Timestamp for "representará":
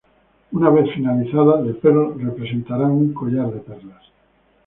2.19-2.85